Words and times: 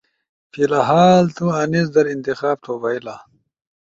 فی 0.51 0.61
الھال 0.69 1.25
تو 1.35 1.45
انیس 1.61 1.87
در 1.95 2.05
انتخاب 2.15 2.57
تھو 2.63 2.73
بئیلا۔ 2.81 3.15